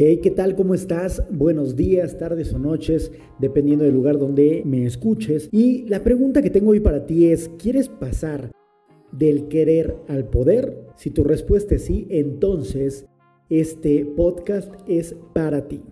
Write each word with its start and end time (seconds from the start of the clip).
Hey, 0.00 0.20
¿qué 0.22 0.30
tal? 0.30 0.54
¿Cómo 0.54 0.74
estás? 0.74 1.24
Buenos 1.28 1.74
días, 1.74 2.18
tardes 2.18 2.54
o 2.54 2.58
noches, 2.60 3.10
dependiendo 3.40 3.84
del 3.84 3.94
lugar 3.94 4.16
donde 4.16 4.62
me 4.64 4.86
escuches. 4.86 5.48
Y 5.50 5.88
la 5.88 6.04
pregunta 6.04 6.40
que 6.40 6.50
tengo 6.50 6.70
hoy 6.70 6.78
para 6.78 7.04
ti 7.04 7.26
es, 7.26 7.50
¿quieres 7.58 7.88
pasar 7.88 8.52
del 9.10 9.48
querer 9.48 9.96
al 10.06 10.28
poder? 10.28 10.86
Si 10.94 11.10
tu 11.10 11.24
respuesta 11.24 11.74
es 11.74 11.86
sí, 11.86 12.06
entonces 12.10 13.06
este 13.50 14.04
podcast 14.04 14.72
es 14.86 15.16
para 15.34 15.66
ti. 15.66 15.82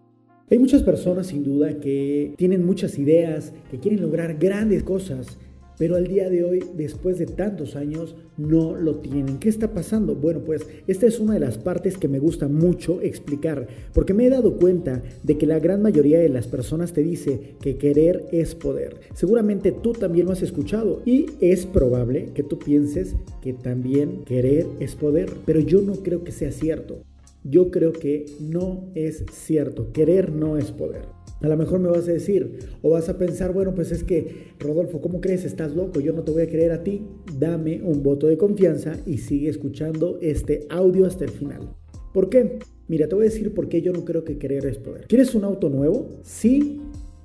Hay 0.52 0.60
muchas 0.60 0.84
personas 0.84 1.26
sin 1.26 1.42
duda 1.42 1.80
que 1.80 2.32
tienen 2.36 2.64
muchas 2.64 3.00
ideas, 3.00 3.52
que 3.72 3.80
quieren 3.80 4.02
lograr 4.02 4.38
grandes 4.38 4.84
cosas, 4.84 5.36
pero 5.78 5.96
al 5.96 6.06
día 6.06 6.30
de 6.30 6.44
hoy, 6.44 6.64
después 6.74 7.18
de 7.18 7.26
tantos 7.26 7.76
años, 7.76 8.16
no 8.36 8.74
lo 8.74 8.96
tienen. 8.96 9.38
¿Qué 9.38 9.48
está 9.48 9.72
pasando? 9.72 10.14
Bueno, 10.14 10.40
pues 10.40 10.66
esta 10.86 11.06
es 11.06 11.20
una 11.20 11.34
de 11.34 11.40
las 11.40 11.58
partes 11.58 11.96
que 11.96 12.08
me 12.08 12.18
gusta 12.18 12.48
mucho 12.48 13.00
explicar, 13.00 13.66
porque 13.92 14.14
me 14.14 14.26
he 14.26 14.30
dado 14.30 14.56
cuenta 14.56 15.02
de 15.22 15.38
que 15.38 15.46
la 15.46 15.58
gran 15.58 15.82
mayoría 15.82 16.18
de 16.18 16.28
las 16.28 16.46
personas 16.46 16.92
te 16.92 17.02
dice 17.02 17.56
que 17.60 17.76
querer 17.76 18.26
es 18.32 18.54
poder. 18.54 18.96
Seguramente 19.14 19.72
tú 19.72 19.92
también 19.92 20.26
lo 20.26 20.32
has 20.32 20.42
escuchado 20.42 21.02
y 21.04 21.26
es 21.40 21.66
probable 21.66 22.30
que 22.34 22.42
tú 22.42 22.58
pienses 22.58 23.16
que 23.42 23.52
también 23.52 24.24
querer 24.24 24.66
es 24.80 24.94
poder, 24.94 25.30
pero 25.44 25.60
yo 25.60 25.80
no 25.82 25.94
creo 25.96 26.24
que 26.24 26.32
sea 26.32 26.52
cierto. 26.52 26.98
Yo 27.44 27.70
creo 27.70 27.92
que 27.92 28.26
no 28.40 28.88
es 28.94 29.24
cierto. 29.30 29.92
Querer 29.92 30.32
no 30.32 30.56
es 30.56 30.72
poder. 30.72 31.15
A 31.42 31.48
lo 31.48 31.56
mejor 31.56 31.80
me 31.80 31.88
vas 31.88 32.08
a 32.08 32.12
decir 32.12 32.70
o 32.82 32.90
vas 32.90 33.08
a 33.08 33.18
pensar, 33.18 33.52
bueno, 33.52 33.74
pues 33.74 33.92
es 33.92 34.04
que, 34.04 34.54
Rodolfo, 34.58 35.00
¿cómo 35.00 35.20
crees? 35.20 35.44
Estás 35.44 35.76
loco, 35.76 36.00
yo 36.00 36.12
no 36.12 36.22
te 36.22 36.32
voy 36.32 36.42
a 36.42 36.48
creer 36.48 36.72
a 36.72 36.82
ti. 36.82 37.06
Dame 37.38 37.82
un 37.82 38.02
voto 38.02 38.26
de 38.26 38.38
confianza 38.38 38.96
y 39.06 39.18
sigue 39.18 39.50
escuchando 39.50 40.18
este 40.22 40.66
audio 40.70 41.06
hasta 41.06 41.24
el 41.24 41.30
final. 41.30 41.74
¿Por 42.14 42.30
qué? 42.30 42.58
Mira, 42.88 43.08
te 43.08 43.14
voy 43.14 43.26
a 43.26 43.30
decir 43.30 43.52
por 43.52 43.68
qué 43.68 43.82
yo 43.82 43.92
no 43.92 44.04
creo 44.04 44.24
que 44.24 44.38
querer 44.38 44.64
es 44.64 44.78
poder. 44.78 45.06
¿Quieres 45.06 45.34
un 45.34 45.44
auto 45.44 45.68
nuevo? 45.68 46.08
¿Sí 46.22 46.80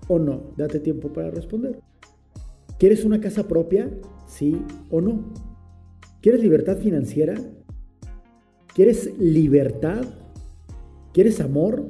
o 0.07 0.19
no? 0.19 0.53
Date 0.57 0.79
tiempo 0.79 1.13
para 1.13 1.31
responder. 1.31 1.79
¿Quieres 2.77 3.05
una 3.05 3.21
casa 3.21 3.47
propia? 3.47 3.89
¿Sí 4.27 4.57
o 4.89 4.99
no? 4.99 5.33
¿Quieres 6.21 6.41
libertad 6.41 6.77
financiera? 6.77 7.35
¿Quieres 8.75 9.17
libertad? 9.19 10.03
¿Quieres 11.13 11.39
amor? 11.39 11.85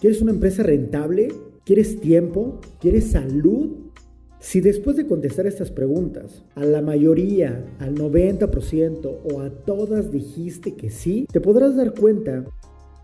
¿Quieres 0.00 0.22
una 0.22 0.30
empresa 0.30 0.62
rentable? 0.62 1.28
¿Quieres 1.64 1.98
tiempo? 1.98 2.60
¿Quieres 2.80 3.10
salud? 3.10 3.90
Si 4.38 4.60
después 4.60 4.96
de 4.96 5.08
contestar 5.08 5.48
estas 5.48 5.72
preguntas, 5.72 6.44
a 6.54 6.64
la 6.64 6.80
mayoría, 6.80 7.64
al 7.80 7.96
90% 7.96 9.18
o 9.24 9.40
a 9.40 9.50
todas 9.50 10.12
dijiste 10.12 10.76
que 10.76 10.90
sí, 10.90 11.26
te 11.32 11.40
podrás 11.40 11.74
dar 11.74 11.94
cuenta 11.94 12.44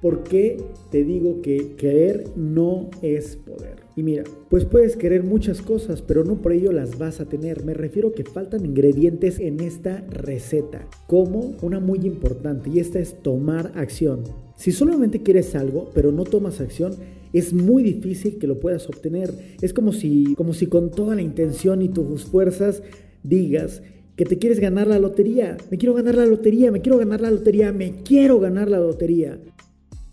por 0.04 0.22
qué 0.22 0.58
te 0.90 1.02
digo 1.02 1.40
que 1.40 1.76
querer 1.78 2.24
no 2.36 2.90
es 3.00 3.36
poder. 3.36 3.76
Y 3.96 4.02
mira, 4.02 4.24
pues 4.50 4.66
puedes 4.66 4.98
querer 4.98 5.24
muchas 5.24 5.62
cosas, 5.62 6.02
pero 6.02 6.24
no 6.24 6.42
por 6.42 6.52
ello 6.52 6.72
las 6.72 6.98
vas 6.98 7.20
a 7.20 7.24
tener. 7.24 7.64
Me 7.64 7.72
refiero 7.72 8.12
que 8.12 8.22
faltan 8.22 8.66
ingredientes 8.66 9.38
en 9.38 9.60
esta 9.60 10.04
receta, 10.10 10.86
como 11.06 11.56
una 11.62 11.80
muy 11.80 12.00
importante, 12.00 12.68
y 12.68 12.80
esta 12.80 12.98
es 12.98 13.22
tomar 13.22 13.72
acción. 13.76 14.24
Si 14.56 14.72
solamente 14.72 15.22
quieres 15.22 15.54
algo, 15.54 15.90
pero 15.94 16.12
no 16.12 16.24
tomas 16.24 16.60
acción, 16.60 16.92
es 17.32 17.54
muy 17.54 17.82
difícil 17.82 18.36
que 18.36 18.46
lo 18.46 18.60
puedas 18.60 18.86
obtener. 18.90 19.32
Es 19.62 19.72
como 19.72 19.94
si, 19.94 20.34
como 20.34 20.52
si 20.52 20.66
con 20.66 20.90
toda 20.90 21.14
la 21.14 21.22
intención 21.22 21.80
y 21.80 21.88
tus 21.88 22.24
fuerzas 22.24 22.82
digas 23.22 23.80
que 24.16 24.26
te 24.26 24.36
quieres 24.36 24.60
ganar 24.60 24.86
la 24.86 24.98
lotería. 24.98 25.56
Me 25.70 25.78
quiero 25.78 25.94
ganar 25.94 26.14
la 26.14 26.26
lotería, 26.26 26.70
me 26.70 26.82
quiero 26.82 26.98
ganar 26.98 27.22
la 27.22 27.30
lotería, 27.30 27.72
me 27.72 28.02
quiero 28.04 28.38
ganar 28.38 28.68
la 28.68 28.80
lotería. 28.80 29.40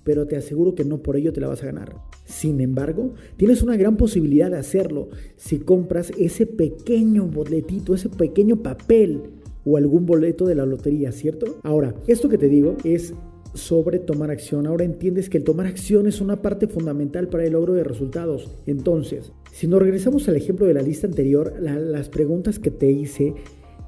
Pero 0.03 0.25
te 0.27 0.35
aseguro 0.35 0.75
que 0.75 0.85
no 0.85 1.01
por 1.01 1.15
ello 1.15 1.33
te 1.33 1.41
la 1.41 1.47
vas 1.47 1.61
a 1.63 1.67
ganar. 1.67 1.95
Sin 2.25 2.59
embargo, 2.61 3.13
tienes 3.37 3.61
una 3.61 3.77
gran 3.77 3.97
posibilidad 3.97 4.49
de 4.49 4.57
hacerlo 4.57 5.09
si 5.35 5.59
compras 5.59 6.11
ese 6.17 6.45
pequeño 6.45 7.27
boletito, 7.27 7.93
ese 7.93 8.09
pequeño 8.09 8.63
papel 8.63 9.21
o 9.65 9.77
algún 9.77 10.05
boleto 10.05 10.45
de 10.45 10.55
la 10.55 10.65
lotería, 10.65 11.11
¿cierto? 11.11 11.59
Ahora, 11.63 11.93
esto 12.07 12.29
que 12.29 12.37
te 12.37 12.49
digo 12.49 12.77
es 12.83 13.13
sobre 13.53 13.99
tomar 13.99 14.31
acción. 14.31 14.65
Ahora 14.65 14.85
entiendes 14.85 15.29
que 15.29 15.37
el 15.37 15.43
tomar 15.43 15.67
acción 15.67 16.07
es 16.07 16.21
una 16.21 16.41
parte 16.41 16.67
fundamental 16.67 17.27
para 17.27 17.45
el 17.45 17.53
logro 17.53 17.73
de 17.73 17.83
resultados. 17.83 18.49
Entonces, 18.65 19.31
si 19.51 19.67
nos 19.67 19.81
regresamos 19.81 20.27
al 20.29 20.37
ejemplo 20.37 20.65
de 20.65 20.73
la 20.73 20.81
lista 20.81 21.07
anterior, 21.07 21.55
las 21.59 22.09
preguntas 22.09 22.59
que 22.59 22.71
te 22.71 22.91
hice 22.91 23.35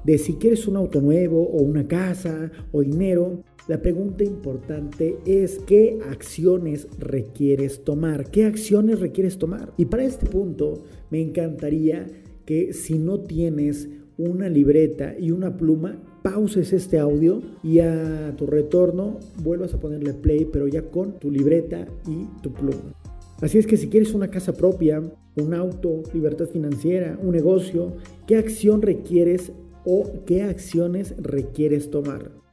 de 0.04 0.18
si 0.18 0.34
quieres 0.34 0.68
un 0.68 0.76
auto 0.76 1.00
nuevo 1.00 1.42
o 1.42 1.62
una 1.62 1.88
casa 1.88 2.50
o 2.72 2.82
dinero, 2.82 3.42
la 3.66 3.80
pregunta 3.80 4.24
importante 4.24 5.16
es 5.24 5.58
qué 5.66 5.98
acciones 6.10 6.86
requieres 6.98 7.82
tomar, 7.82 8.30
qué 8.30 8.44
acciones 8.44 9.00
requieres 9.00 9.38
tomar. 9.38 9.72
Y 9.78 9.86
para 9.86 10.04
este 10.04 10.26
punto 10.26 10.82
me 11.10 11.22
encantaría 11.22 12.06
que 12.44 12.74
si 12.74 12.98
no 12.98 13.20
tienes 13.20 13.88
una 14.18 14.50
libreta 14.50 15.14
y 15.18 15.30
una 15.30 15.56
pluma, 15.56 15.98
pauses 16.22 16.74
este 16.74 16.98
audio 16.98 17.40
y 17.62 17.80
a 17.80 18.34
tu 18.36 18.46
retorno 18.46 19.18
vuelvas 19.42 19.72
a 19.72 19.80
ponerle 19.80 20.12
play, 20.12 20.44
pero 20.44 20.68
ya 20.68 20.82
con 20.90 21.18
tu 21.18 21.30
libreta 21.30 21.86
y 22.06 22.26
tu 22.42 22.52
pluma. 22.52 22.92
Así 23.40 23.56
es 23.56 23.66
que 23.66 23.78
si 23.78 23.88
quieres 23.88 24.12
una 24.12 24.28
casa 24.28 24.52
propia, 24.52 25.02
un 25.36 25.54
auto, 25.54 26.02
libertad 26.12 26.46
financiera, 26.46 27.18
un 27.20 27.32
negocio, 27.32 27.94
¿qué 28.26 28.36
acción 28.36 28.82
requieres 28.82 29.52
o 29.86 30.24
qué 30.26 30.42
acciones 30.42 31.14
requieres 31.16 31.90
tomar? 31.90 32.43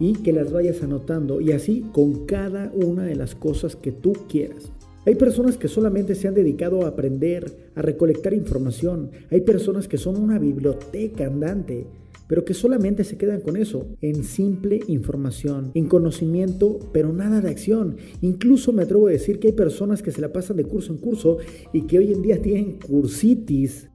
Y 0.00 0.14
que 0.14 0.32
las 0.32 0.50
vayas 0.50 0.82
anotando 0.82 1.40
y 1.40 1.52
así 1.52 1.84
con 1.92 2.26
cada 2.26 2.72
una 2.74 3.04
de 3.04 3.14
las 3.14 3.36
cosas 3.36 3.76
que 3.76 3.92
tú 3.92 4.14
quieras. 4.28 4.72
Hay 5.06 5.14
personas 5.14 5.56
que 5.56 5.68
solamente 5.68 6.16
se 6.16 6.26
han 6.26 6.34
dedicado 6.34 6.84
a 6.84 6.88
aprender, 6.88 7.70
a 7.76 7.82
recolectar 7.82 8.34
información. 8.34 9.10
Hay 9.30 9.42
personas 9.42 9.86
que 9.86 9.98
son 9.98 10.16
una 10.16 10.38
biblioteca 10.38 11.26
andante 11.26 11.86
pero 12.30 12.44
que 12.44 12.54
solamente 12.54 13.02
se 13.02 13.18
quedan 13.18 13.40
con 13.40 13.56
eso, 13.56 13.88
en 14.00 14.22
simple 14.22 14.78
información, 14.86 15.72
en 15.74 15.88
conocimiento, 15.88 16.78
pero 16.92 17.12
nada 17.12 17.40
de 17.40 17.50
acción. 17.50 17.96
Incluso 18.20 18.72
me 18.72 18.84
atrevo 18.84 19.08
a 19.08 19.10
decir 19.10 19.40
que 19.40 19.48
hay 19.48 19.52
personas 19.52 20.00
que 20.00 20.12
se 20.12 20.20
la 20.20 20.32
pasan 20.32 20.56
de 20.56 20.62
curso 20.62 20.92
en 20.92 21.00
curso 21.00 21.38
y 21.72 21.88
que 21.88 21.98
hoy 21.98 22.12
en 22.12 22.22
día 22.22 22.40
tienen 22.40 22.78
cursitis, 22.78 23.90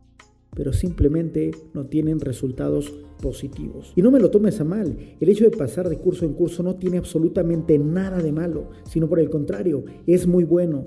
pero 0.56 0.74
simplemente 0.74 1.52
no 1.74 1.86
tienen 1.86 2.20
resultados 2.20 2.94
positivos. 3.22 3.94
Y 3.96 4.02
no 4.02 4.12
me 4.12 4.20
lo 4.20 4.32
tomes 4.32 4.60
a 4.60 4.64
mal, 4.64 4.98
el 5.20 5.30
hecho 5.30 5.44
de 5.44 5.56
pasar 5.56 5.90
de 5.90 5.98
curso 5.98 6.26
en 6.26 6.34
curso 6.34 6.64
no 6.64 6.76
tiene 6.76 6.98
absolutamente 6.98 7.78
nada 7.78 8.22
de 8.22 8.32
malo, 8.32 8.70
sino 8.90 9.08
por 9.08 9.20
el 9.20 9.30
contrario, 9.30 9.86
es 10.08 10.28
muy 10.28 10.44
bueno. 10.44 10.84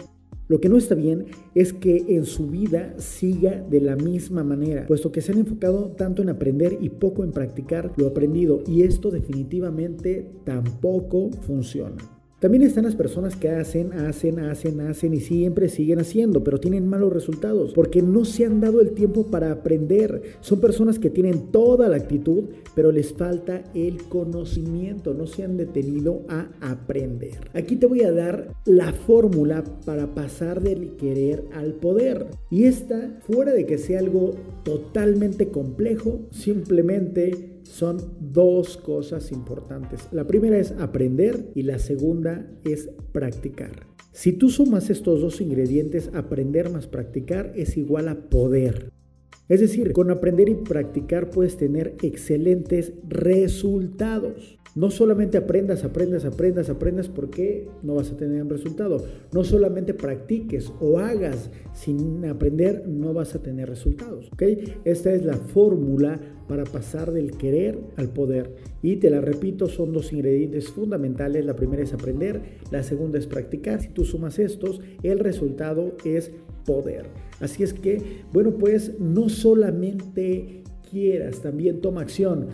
Lo 0.49 0.61
que 0.61 0.71
no 0.71 0.79
está 0.79 0.95
bien 0.95 1.27
es 1.55 1.75
que 1.75 2.07
en 2.09 2.25
su 2.25 2.47
vida 2.47 2.95
siga 2.99 3.63
de 3.69 3.83
la 3.83 3.97
misma 3.97 4.43
manera, 4.45 4.87
puesto 4.87 5.13
que 5.13 5.21
se 5.21 5.33
han 5.33 5.39
enfocado 5.39 5.91
tanto 5.91 6.23
en 6.23 6.31
aprender 6.31 6.79
y 6.81 6.89
poco 6.89 7.23
en 7.23 7.33
practicar 7.33 7.93
lo 7.97 8.07
aprendido 8.07 8.63
y 8.67 8.83
esto 8.83 9.11
definitivamente 9.11 10.31
tampoco 10.45 11.31
funciona. 11.43 12.18
También 12.41 12.63
están 12.63 12.85
las 12.85 12.95
personas 12.95 13.35
que 13.35 13.49
hacen, 13.49 13.93
hacen, 13.93 14.39
hacen, 14.39 14.81
hacen 14.81 15.13
y 15.13 15.19
siempre 15.19 15.69
siguen 15.69 15.99
haciendo, 15.99 16.45
pero 16.45 16.61
tienen 16.61 16.87
malos 16.87 17.13
resultados 17.13 17.73
porque 17.73 18.01
no 18.01 18.25
se 18.25 18.45
han 18.45 18.61
dado 18.61 18.81
el 18.81 18.93
tiempo 18.93 19.27
para 19.27 19.51
aprender. 19.51 20.23
Son 20.41 20.61
personas 20.61 21.01
que 21.01 21.11
tienen 21.11 21.51
toda 21.51 21.89
la 21.89 21.97
actitud, 21.97 22.45
pero 22.77 22.93
les 22.93 23.13
falta 23.13 23.65
el 23.75 24.05
conocimiento, 24.05 25.15
no 25.15 25.27
se 25.27 25.43
han 25.43 25.57
detenido 25.57 26.23
a 26.29 26.49
aprender. 26.61 27.51
Aquí 27.55 27.75
te 27.75 27.87
voy 27.87 28.03
a 28.03 28.13
dar 28.13 28.55
la 28.65 28.93
fórmula 28.93 29.65
para 29.85 30.15
pasar 30.15 30.63
del 30.63 30.95
querer 30.95 31.43
al 31.53 31.75
poder. 31.75 32.27
Y 32.51 32.65
esta, 32.65 33.19
fuera 33.27 33.53
de 33.53 33.67
que 33.67 33.79
sea 33.79 33.99
algo 33.99 34.37
totalmente 34.63 35.49
complejo, 35.49 36.21
simplemente 36.31 37.58
son 37.69 38.15
dos 38.21 38.77
cosas 38.77 39.31
importantes. 39.31 40.09
La 40.11 40.27
primera 40.27 40.59
es 40.59 40.73
aprender 40.73 41.53
y 41.55 41.63
la 41.63 41.79
segunda 41.79 42.51
es 42.65 42.91
practicar. 43.13 43.87
Si 44.13 44.33
tú 44.33 44.49
sumas 44.49 44.91
estos 44.91 45.21
dos 45.21 45.41
ingredientes, 45.41 46.11
aprender 46.15 46.71
más 46.71 46.87
practicar 46.87 47.53
es 47.55 47.77
igual 47.77 48.09
a 48.09 48.29
poder. 48.29 48.91
Es 49.49 49.61
decir, 49.61 49.93
con 49.93 50.11
aprender 50.11 50.49
y 50.49 50.55
practicar 50.55 51.31
puedes 51.31 51.57
tener 51.57 51.95
excelentes 52.03 52.93
resultados. 53.09 54.59
No 54.75 54.91
solamente 54.91 55.39
aprendas, 55.39 55.85
aprendas, 55.85 56.27
aprendas, 56.27 56.69
aprendas 56.69 57.09
porque 57.09 57.67
no 57.83 57.95
vas 57.95 58.13
a 58.13 58.17
tener 58.17 58.43
un 58.43 58.51
resultado. 58.51 59.03
No 59.33 59.43
solamente 59.43 59.95
practiques 59.95 60.71
o 60.81 60.99
hagas 60.99 61.51
sin 61.73 62.27
aprender, 62.27 62.87
no 62.87 63.15
vas 63.15 63.35
a 63.35 63.43
tener 63.43 63.71
resultados. 63.71 64.31
¿ok? 64.33 64.43
Esta 64.85 65.13
es 65.13 65.25
la 65.25 65.39
fórmula 65.39 66.21
para 66.47 66.65
pasar 66.65 67.13
del 67.13 67.33
querer 67.33 67.81
al 67.97 68.11
poder. 68.11 68.55
Y 68.83 68.97
te 68.97 69.09
la 69.09 69.23
repito, 69.23 69.67
son 69.67 69.93
dos 69.93 70.13
ingredientes 70.13 70.69
fundamentales. 70.69 71.45
La 71.47 71.57
primera 71.57 71.83
es 71.83 71.95
aprender, 71.95 72.59
la 72.71 72.83
segunda 72.83 73.19
es 73.19 73.27
practicar. 73.27 73.81
Si 73.81 73.89
tú 73.89 74.05
sumas 74.05 74.39
estos, 74.39 74.81
el 75.03 75.19
resultado 75.19 75.97
es 76.05 76.31
poder. 76.69 77.07
Así 77.41 77.63
es 77.63 77.73
que, 77.73 78.23
bueno, 78.33 78.53
pues 78.53 79.01
no 79.01 79.18
solamente 79.29 80.63
quieras, 80.91 81.41
también 81.43 81.81
toma 81.81 82.03
acción. 82.03 82.47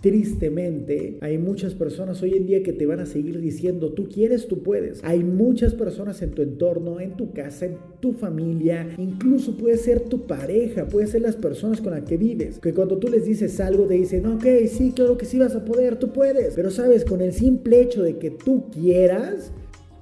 tristemente 0.00 1.18
hay 1.20 1.38
muchas 1.38 1.74
personas 1.74 2.22
hoy 2.22 2.34
en 2.36 2.46
día 2.46 2.62
que 2.62 2.72
te 2.72 2.86
van 2.86 3.00
a 3.00 3.06
seguir 3.06 3.40
diciendo, 3.40 3.92
tú 3.94 4.08
quieres, 4.08 4.46
tú 4.46 4.62
puedes. 4.62 5.02
Hay 5.02 5.24
muchas 5.24 5.74
personas 5.74 6.22
en 6.22 6.30
tu 6.30 6.42
entorno, 6.42 7.00
en 7.00 7.16
tu 7.16 7.32
casa, 7.32 7.66
en 7.66 7.78
tu 7.98 8.12
familia, 8.12 8.88
incluso 8.96 9.56
puede 9.56 9.76
ser 9.76 10.02
tu 10.02 10.26
pareja, 10.26 10.86
puede 10.86 11.08
ser 11.08 11.22
las 11.22 11.34
personas 11.34 11.80
con 11.80 11.90
las 11.90 12.04
que 12.04 12.16
vives, 12.16 12.60
que 12.60 12.72
cuando 12.72 12.98
tú 12.98 13.08
les 13.08 13.24
dices 13.24 13.58
algo 13.58 13.86
te 13.86 13.94
dicen, 13.94 14.24
ok, 14.26 14.46
sí, 14.68 14.92
claro 14.94 15.18
que 15.18 15.26
sí 15.26 15.38
vas 15.38 15.56
a 15.56 15.64
poder, 15.64 15.96
tú 15.96 16.12
puedes. 16.12 16.54
Pero 16.54 16.70
sabes, 16.70 17.04
con 17.04 17.20
el 17.20 17.32
simple 17.32 17.80
hecho 17.80 18.02
de 18.04 18.18
que 18.18 18.30
tú 18.30 18.70
quieras, 18.70 19.50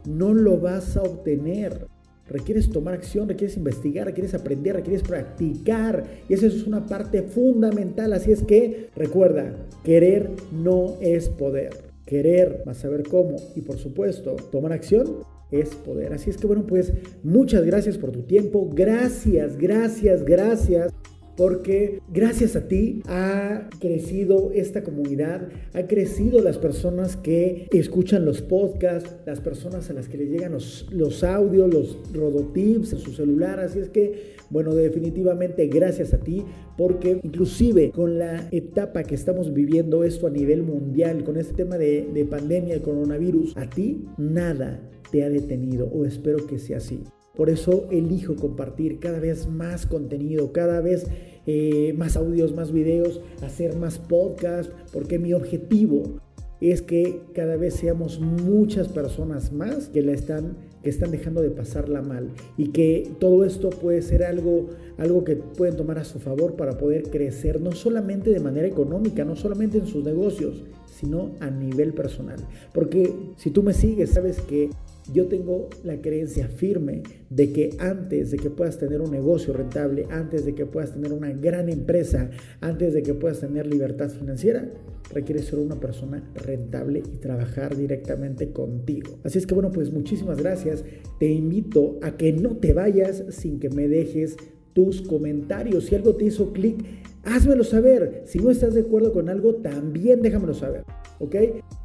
no 0.06 0.34
lo 0.34 0.58
vas 0.58 0.96
a 0.98 1.02
obtener. 1.02 1.86
Requieres 2.28 2.70
tomar 2.70 2.94
acción, 2.94 3.28
requieres 3.28 3.56
investigar, 3.56 4.06
requieres 4.06 4.34
aprender, 4.34 4.76
requieres 4.76 5.02
practicar. 5.02 6.05
Y 6.28 6.34
eso 6.34 6.46
es 6.46 6.67
una 6.67 6.87
parte 6.87 7.23
fundamental. 7.23 8.12
Así 8.12 8.32
es 8.32 8.43
que 8.43 8.90
recuerda, 8.96 9.55
querer 9.84 10.31
no 10.52 10.96
es 11.00 11.28
poder. 11.28 11.70
Querer, 12.05 12.62
a 12.67 12.75
saber 12.75 13.05
cómo. 13.05 13.37
Y 13.55 13.62
por 13.62 13.78
supuesto, 13.78 14.37
tomar 14.50 14.73
acción 14.73 15.19
es 15.50 15.70
poder. 15.70 16.12
Así 16.12 16.31
es 16.31 16.37
que 16.37 16.46
bueno, 16.46 16.67
pues 16.67 16.93
muchas 17.23 17.64
gracias 17.64 17.99
por 17.99 18.11
tu 18.11 18.23
tiempo. 18.23 18.69
Gracias, 18.73 19.56
gracias, 19.56 20.25
gracias 20.25 20.95
porque 21.36 22.00
gracias 22.12 22.56
a 22.56 22.66
ti 22.66 23.02
ha 23.06 23.68
crecido 23.78 24.50
esta 24.54 24.82
comunidad, 24.82 25.48
ha 25.74 25.86
crecido 25.86 26.40
las 26.40 26.58
personas 26.58 27.16
que 27.16 27.68
escuchan 27.72 28.24
los 28.24 28.42
podcasts, 28.42 29.16
las 29.26 29.40
personas 29.40 29.90
a 29.90 29.92
las 29.92 30.08
que 30.08 30.16
le 30.16 30.26
llegan 30.26 30.52
los, 30.52 30.86
los 30.90 31.22
audios, 31.22 31.72
los 31.72 31.98
rodotips 32.12 32.94
en 32.94 32.98
su 32.98 33.12
celular, 33.12 33.60
así 33.60 33.80
es 33.80 33.90
que, 33.90 34.36
bueno, 34.48 34.74
definitivamente 34.74 35.66
gracias 35.66 36.14
a 36.14 36.18
ti, 36.18 36.44
porque 36.78 37.20
inclusive 37.22 37.90
con 37.90 38.18
la 38.18 38.48
etapa 38.50 39.02
que 39.02 39.14
estamos 39.14 39.52
viviendo 39.52 40.04
esto 40.04 40.26
a 40.26 40.30
nivel 40.30 40.62
mundial, 40.62 41.24
con 41.24 41.36
este 41.36 41.54
tema 41.54 41.76
de, 41.76 42.08
de 42.12 42.24
pandemia, 42.24 42.74
el 42.74 42.82
coronavirus, 42.82 43.56
a 43.56 43.68
ti 43.68 44.06
nada 44.16 44.80
te 45.10 45.22
ha 45.22 45.28
detenido, 45.30 45.86
o 45.88 46.04
espero 46.04 46.46
que 46.46 46.58
sea 46.58 46.78
así. 46.78 47.02
Por 47.36 47.50
eso 47.50 47.86
elijo 47.90 48.34
compartir 48.36 48.98
cada 48.98 49.20
vez 49.20 49.46
más 49.46 49.86
contenido, 49.86 50.52
cada 50.52 50.80
vez 50.80 51.06
eh, 51.46 51.94
más 51.96 52.16
audios, 52.16 52.54
más 52.54 52.72
videos, 52.72 53.20
hacer 53.42 53.76
más 53.76 53.98
podcasts, 53.98 54.72
porque 54.92 55.18
mi 55.18 55.32
objetivo 55.32 56.20
es 56.60 56.80
que 56.80 57.20
cada 57.34 57.56
vez 57.56 57.74
seamos 57.74 58.18
muchas 58.18 58.88
personas 58.88 59.52
más 59.52 59.88
que 59.88 60.02
la 60.02 60.12
están 60.12 60.56
que 60.82 60.90
están 60.90 61.10
dejando 61.10 61.42
de 61.42 61.50
pasarla 61.50 62.00
mal 62.00 62.30
y 62.56 62.68
que 62.68 63.10
todo 63.18 63.44
esto 63.44 63.70
puede 63.70 64.00
ser 64.02 64.22
algo 64.22 64.68
algo 64.96 65.24
que 65.24 65.36
pueden 65.36 65.76
tomar 65.76 65.98
a 65.98 66.04
su 66.04 66.18
favor 66.18 66.56
para 66.56 66.78
poder 66.78 67.10
crecer 67.10 67.60
no 67.60 67.72
solamente 67.72 68.30
de 68.30 68.40
manera 68.40 68.66
económica, 68.66 69.24
no 69.24 69.36
solamente 69.36 69.78
en 69.78 69.86
sus 69.86 70.04
negocios, 70.04 70.64
sino 70.98 71.32
a 71.40 71.50
nivel 71.50 71.93
personal. 71.93 72.38
Porque 72.72 73.12
si 73.37 73.50
tú 73.50 73.62
me 73.62 73.72
sigues, 73.72 74.10
sabes 74.10 74.40
que 74.40 74.70
yo 75.12 75.26
tengo 75.26 75.69
la 75.84 76.00
creencia 76.00 76.48
firme 76.48 77.02
de 77.31 77.52
que 77.52 77.76
antes 77.78 78.31
de 78.31 78.38
que 78.38 78.50
puedas 78.50 78.78
tener 78.78 79.00
un 79.00 79.10
negocio 79.10 79.52
rentable, 79.52 80.06
antes 80.10 80.44
de 80.44 80.54
que 80.54 80.66
puedas 80.66 80.93
tener 80.93 81.12
una 81.12 81.32
gran 81.32 81.69
empresa, 81.69 82.31
antes 82.60 82.94
de 82.94 83.02
que 83.02 83.14
puedas 83.14 83.40
tener 83.40 83.66
libertad 83.66 84.10
financiera, 84.10 84.69
requiere 85.12 85.43
ser 85.43 85.60
una 85.60 85.78
persona 85.78 86.28
rentable 86.34 87.00
y 87.00 87.19
trabajar 87.19 87.76
directamente 87.76 88.50
contigo. 88.50 89.19
Así 89.22 89.38
es 89.38 89.46
que 89.46 89.54
bueno, 89.54 89.70
pues 89.70 89.92
muchísimas 89.92 90.38
gracias. 90.38 90.84
Te 91.20 91.28
invito 91.28 91.99
a 92.02 92.16
que 92.16 92.32
no 92.32 92.56
te 92.56 92.72
vayas 92.72 93.22
sin 93.31 93.60
que 93.60 93.70
me 93.70 93.87
dejes 93.87 94.37
tus 94.72 95.02
comentarios. 95.02 95.84
Si 95.84 95.94
algo 95.94 96.16
te 96.16 96.26
hizo 96.26 96.52
clic, 96.52 96.84
házmelo 97.26 97.64
saber. 97.64 98.23
Si 98.25 98.38
no 98.38 98.50
estás 98.50 98.75
de 98.75 98.82
acuerdo 98.82 99.12
con 99.12 99.28
algo, 99.28 99.56
también 99.56 100.23
déjamelo 100.23 100.55
saber. 100.55 100.84
¿Ok? 101.19 101.34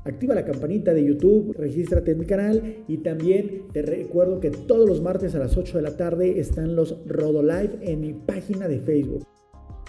Activa 0.05 0.35
la 0.35 0.45
campanita 0.45 0.93
de 0.93 1.05
YouTube, 1.05 1.55
regístrate 1.57 2.11
en 2.11 2.19
mi 2.19 2.25
canal 2.25 2.83
y 2.87 2.97
también 2.97 3.63
te 3.71 3.81
recuerdo 3.81 4.39
que 4.39 4.51
todos 4.51 4.87
los 4.87 5.01
martes 5.01 5.35
a 5.35 5.39
las 5.39 5.57
8 5.57 5.77
de 5.77 5.83
la 5.83 5.97
tarde 5.97 6.39
están 6.39 6.75
los 6.75 6.97
Rodo 7.05 7.41
Live 7.41 7.79
en 7.81 8.01
mi 8.01 8.13
página 8.13 8.67
de 8.67 8.79
Facebook. 8.79 9.25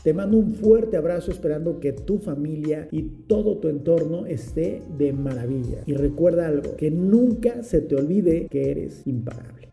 Te 0.02 0.12
mando 0.12 0.36
un 0.36 0.54
fuerte 0.54 0.96
abrazo 0.96 1.30
esperando 1.30 1.78
que 1.78 1.92
tu 1.92 2.18
familia 2.18 2.88
y 2.90 3.02
todo 3.28 3.58
tu 3.58 3.68
entorno 3.68 4.26
esté 4.26 4.82
de 4.98 5.12
maravilla. 5.12 5.82
Y 5.86 5.94
recuerda 5.94 6.48
algo, 6.48 6.74
que 6.76 6.90
nunca 6.90 7.62
se 7.62 7.82
te 7.82 7.94
olvide 7.94 8.48
que 8.50 8.72
eres 8.72 9.06
imparable. 9.06 9.71